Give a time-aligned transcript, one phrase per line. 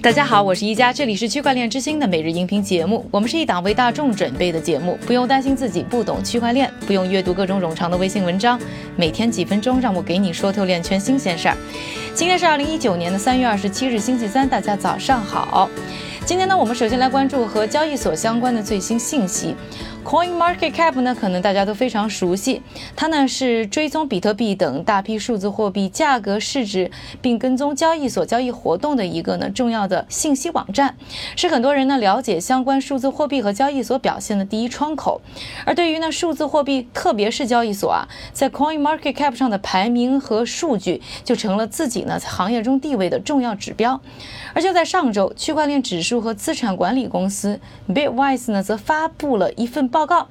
[0.00, 3.04] 大家好，我是一加，这里是区块链之星的每日音频节目。
[3.10, 8.58] 我们是一档为大众准备的节目，不用担心自己不懂区块链，不用阅读各种冗长的微信文章，
[8.94, 11.56] 每天几分钟，让我给你说透链圈新鲜事儿。
[12.14, 15.68] 今天是二零一九年的三月二十七日，星期三，大家早上好。
[16.24, 19.56] 今天呢，我们首先来关注和交易所相关的最新信息。
[20.04, 22.62] Coin Market Cap 呢，可能大家都非常熟悉，
[22.96, 26.90] 它呢是追踪比特币等大批数字货币价格、市值，
[27.20, 30.96] 并跟踪交易所交易活动的一个呢重要的信息网站，
[31.36, 35.20] 是很多人呢了解相关数字货币和交易所表现的第一窗口。
[35.66, 44.00] 而对于呢数字货币，特别是交易所啊，在 Coin Market Cap 上的排名和数据，就成了自己呢在行业中地位的重要指标。
[44.54, 49.97] 而就在上周，区块链指数和资产管理公司 Bitwise 呢则发布了一份报。
[49.98, 50.28] 报告，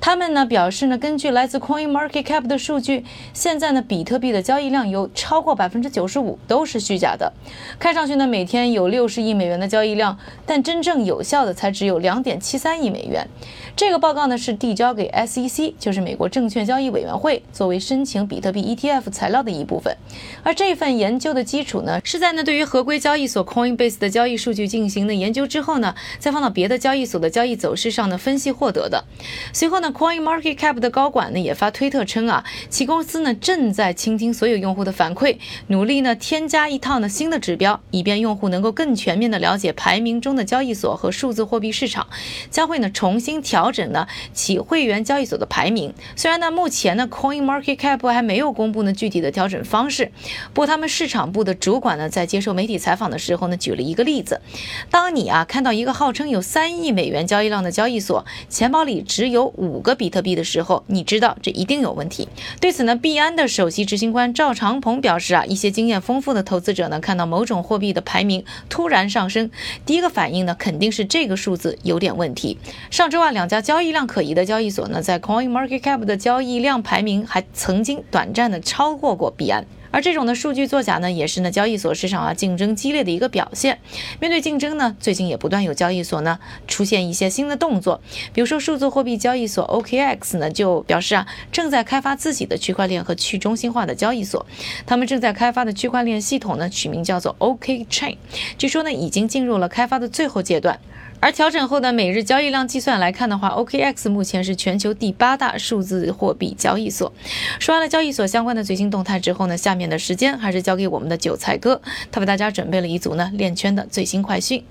[0.00, 7.30] 他们呢表示呢，根据来自 Coin Market Cap 的数据，现在呢比特币的交易量有超过百分之九十五都是虚假的。
[7.78, 13.28] 看上去呢每天有六十亿美元的交易量，但真正有效的才只有两点七三亿美元。
[13.76, 19.94] 这个报告呢是递交给 SEC，就是美国证券交易委员会，作为申请比特币 ETF 材料的一部分。
[20.42, 28.88] 而这份研究的基础呢是在呢对于合规交易所 Coinbase 的交易数据进行的研究之后呢，再放到别的交易所的交易走势上呢分析获得。
[28.92, 29.04] 的
[29.52, 42.06] 随后呢，Coin Market Cap 的高管呢也发推特称啊，其公司呢正在倾听所有用户的反馈，努力呢添加一套呢新的指标，以便用户能够更全面的了解排名中的交易所和数字货币市场，
[42.50, 45.94] 将会呢重新调整呢其会员交易所的排名。
[46.14, 50.12] 虽然呢目前呢 Coin Market Cap 还没有公布呢具体的调整方式，
[50.52, 54.42] 不过他们市场部的主管呢在接受媒体采访的时候呢举了一个例子，
[54.90, 59.02] 当你啊看到一个号称有三亿美元交易量的交易所钱包里。
[59.02, 62.28] 只有五个比特币的时候，你知道这一定有问题。
[62.60, 69.50] 对此呢，币安的首席执行官赵长鹏表示啊，一些经验丰富的投资者呢，看到某种货币的排名突然上升，
[69.84, 72.58] 第一个反应呢，肯定是这个数字有点问题。
[72.90, 79.66] 上周啊，两家交易量可疑的交易所呢，在 Coin Market Cap 的交易量排名还曾经短暂的超过过币安。
[79.92, 83.78] 而这种的数据作假呢，也是呢交易所市场啊竞争激烈的一个表现。
[84.18, 88.00] 面对竞争呢，最近也不断有交易所呢出现一些新的动作，
[88.32, 94.44] 比如说数字货币交易所 OKX 呢就表示啊正在开发自己的区块链和去中心化的交易所，
[94.86, 98.16] 他们正在开发的区块链系统呢取名叫做 OK Chain，
[98.56, 100.80] 据说呢已经进入了开发的最后阶段。
[101.22, 107.12] 而调整后的每日交易量计算来看的话，OKX 目前是全球第八大数字货币交易所。
[107.60, 114.64] 说完了交易所相关的最新动态之后呢，下面的时间还是交给我们的韭菜哥，他为大家准备了一组呢链圈的最新快讯。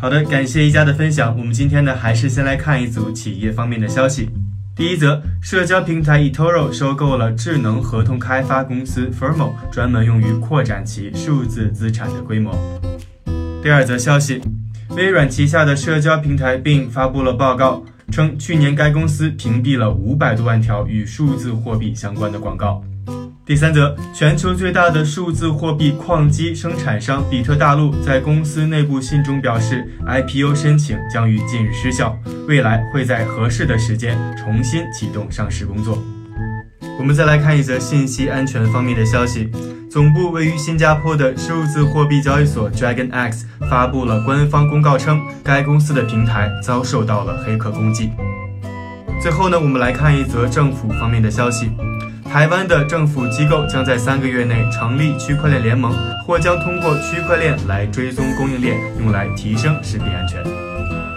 [0.00, 1.36] 好的，感谢一加的分享。
[1.36, 4.30] 我们今天呢还是先来看一组企业方面的消息。
[4.74, 12.54] 第一则，社交平台 eToro 收购了智能合同开发公司 Firmo，专门用于扩展其数字资产的规模。
[13.62, 14.40] 第二则消息。
[14.96, 17.82] 微软旗下的社交平台并发布了报告，
[18.12, 22.80] 称去年该公司屏蔽了五百多万条与数字货币相关的广告。
[23.44, 32.16] 第三则，全球最大的数字货币矿机生产商比特大陆在公司内部信中表示，IPO 申请将于近日失效，
[32.46, 35.98] 未来会在合适的时间重新启动上市工作。
[37.00, 39.50] 我们再来看一则信息安全方面的消息。
[39.94, 48.10] 总部位于新加坡的数字货币交易所 Dragon X 发布了官方公告称，该公司的平台遭受到了黑客攻击。
[49.22, 51.70] 最后呢，我们来看一则政府方面的消息：
[52.28, 55.94] 台湾的政府机构将在三个月内成立区块链联盟，
[56.26, 60.42] 或将通过区块链来追踪供应链，用来提升食品安全。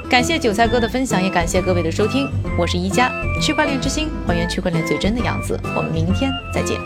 [0.08, 2.30] 感谢韭菜哥的分享，也感谢各位的收听。
[2.56, 3.12] 我是一加
[3.42, 5.59] 区块链之星，还原区块链最真的样子。
[5.76, 6.80] 我们明天再见。